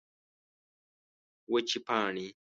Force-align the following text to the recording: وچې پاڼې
وچې 1.51 1.79
پاڼې 1.87 2.27